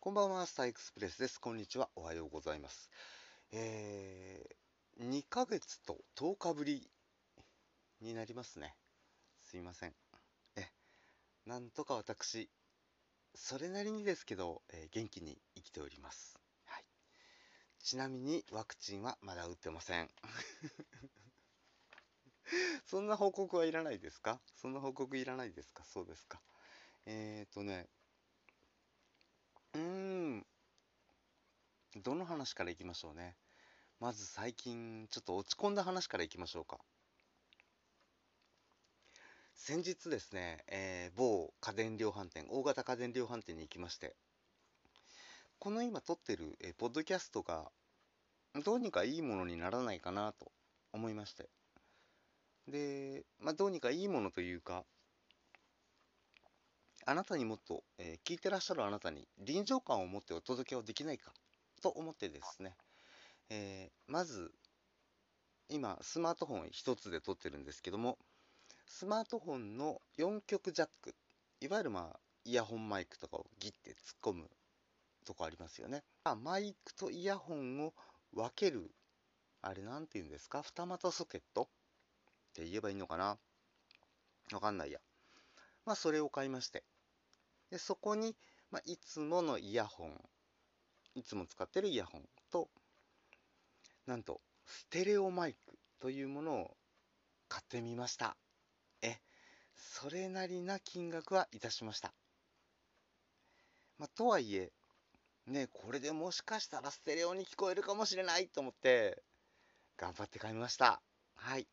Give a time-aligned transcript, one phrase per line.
[0.00, 1.40] こんばんは、スターエクスプレスです。
[1.40, 1.88] こんにちは。
[1.96, 2.88] おはようございます。
[3.50, 6.88] えー、2ヶ月と10日ぶり
[8.00, 8.76] になりますね。
[9.42, 9.92] すいません。
[10.54, 10.68] え、
[11.46, 12.48] なんとか私、
[13.34, 16.38] それなりにですけど、えー、元気に生きております。
[16.66, 16.84] はい。
[17.82, 20.08] ちなみに、ワクチンはまだ打ってません。
[22.86, 24.40] そんな報告はいらないですか？
[24.54, 25.82] そんな報告いらないですか？
[25.84, 26.40] そうですか。
[27.04, 27.88] えっ、ー、とね、
[29.74, 30.46] うーん、
[31.96, 33.36] どの話からいきましょうね。
[34.00, 36.78] まず最近、ちょっと落ち込んだ話からいきましょうか。
[39.54, 44.14] 先日ですね、えー、某家電量販店、大型家電量販店に行きまして、
[45.58, 47.70] この今撮ってる、えー、ポッドキャストが、
[48.64, 50.52] どうにかいいものにならないかなと
[50.92, 51.50] 思いまして。
[52.68, 54.84] で、まあ、どうにかいいものというか、
[57.10, 61.32] あなたにもっと、えー、聞いてらっしゃるあなたに臨場感を持ってお届けをできないか
[61.80, 62.74] と思ってですね、
[63.48, 64.52] えー、まず、
[65.70, 68.18] 今、スマートフォン一つで撮ってるんですけども、
[68.86, 71.14] スマートフォンの4極ジャック、
[71.62, 74.50] いわゆるまあ、イヤホンマイクとかをギッて突っ込む
[75.24, 76.02] とこありますよね。
[76.24, 77.94] あマイクとイヤホンを
[78.34, 78.90] 分ける、
[79.62, 81.66] あれなんて言うんですか二股ソケットっ
[82.52, 83.38] て言えばいいのかな？
[84.52, 85.00] わかんないや。
[85.86, 86.84] まあ、それを買いまして。
[87.70, 88.36] で、そこに、
[88.70, 90.20] まあ、いつものイヤホン、
[91.14, 92.68] いつも使ってるイヤホンと、
[94.06, 96.76] なんと、ステレオマイクというものを
[97.48, 98.36] 買ってみました。
[99.02, 99.16] え、
[99.74, 102.12] それなりな金額はいたしました。
[103.98, 104.72] まあ、とはいえ、
[105.46, 109.22] ね、これでもしかしたらステレオに聞こえるかもしれないと思って、
[109.96, 111.02] 頑張って買いました。
[111.34, 111.66] はい。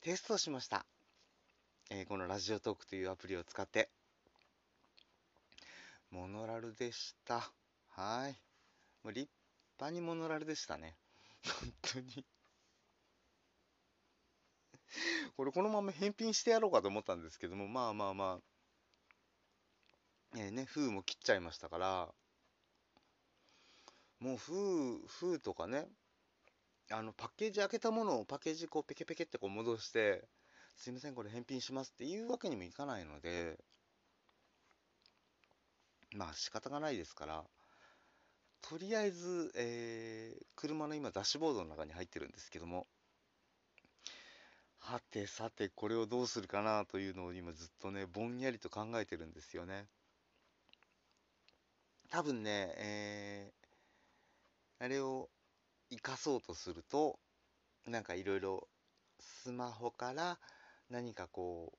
[0.00, 0.86] テストしました。
[1.90, 3.90] えー、このラジオトークというアプリを使って。
[6.10, 7.50] モノラルでした。
[7.88, 8.32] はい。
[9.02, 9.28] もう立
[9.78, 10.96] 派にモノラルでしたね。
[11.60, 12.24] 本当に
[15.36, 22.08] これこのまま返品してやろうかと思ったんですけども、まあまあまあ、えー、ね、封も切っちゃいましたから、
[24.20, 25.86] もう封、封とかね、
[26.90, 30.26] あの、パッケージ開けたものをパッケージこうペケペケってこう戻して、
[30.76, 33.58] すいません、これ返品しますっていうわけにもいかないので、
[36.16, 37.44] まあ仕方がないですから、
[38.62, 42.86] とりあえず、えー、車の今ダッシュボードの中に入ってるんですけども、
[44.78, 49.86] はてさてこれをどうするかなというのを今ずっとね、ぼんやりと考えてるんですよね。
[52.10, 55.28] 多分ね、えー、あれを
[55.90, 57.18] 生かそうとすると、
[57.86, 58.68] なんかいろいろ
[59.20, 60.38] スマホから
[60.88, 61.78] 何かこう、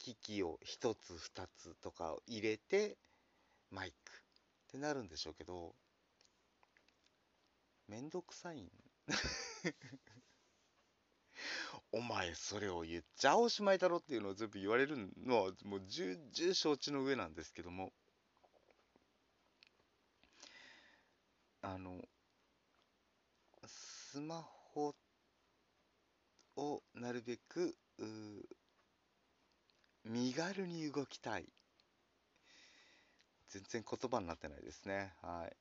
[0.00, 2.96] 機器を1つ2つとかを入れて
[3.70, 4.12] マイク。
[4.68, 5.74] ってなるんでしょうけど
[7.88, 8.70] めんどくさいん。
[11.92, 17.92] お前それを言っちゃおしまいだろっていうのを全部言われるのはもう重々承知の上なんですけども。
[21.62, 22.08] あの
[23.66, 24.94] スマホ
[26.56, 27.76] をなるべく
[30.10, 31.44] 身軽に動きたい。
[33.48, 35.12] 全然言葉になってないですね。
[35.22, 35.56] はい。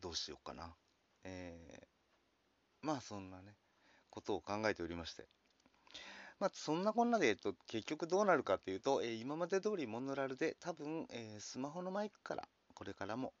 [0.00, 0.74] どうしようかな。
[1.22, 3.56] えー、まあそんなね、
[4.08, 5.26] ことを考えておりまして。
[6.40, 13.34] まあそんなこんなで、えっと、結局どうなるかというと、えー、今まで通りモノラルで多分、えー、スマホのマイクからこれからも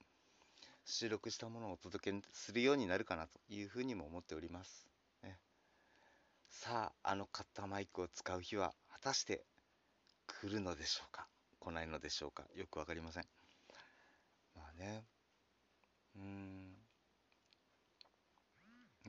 [0.84, 4.93] 収録したものをお届けするようになるかなというふうにも思っております。
[6.56, 9.44] さあ、あのカッターマイクを使う日は果たして
[10.26, 11.26] 来るのでしょうか？
[11.58, 12.44] 来ないのでしょうか？
[12.54, 13.24] よくわかりません。
[14.54, 15.04] まあね、
[16.16, 16.74] うーん、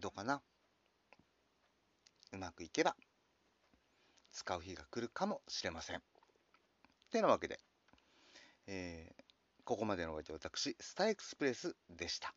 [0.01, 0.41] どうかな？
[2.33, 2.95] うまくいけば
[4.33, 5.97] 使う日が来るかもしれません。
[5.97, 6.01] っ
[7.11, 7.59] てなわけで、
[8.67, 9.23] えー、
[9.63, 12.33] ここまでのお相手私、スターエクスプレスでした。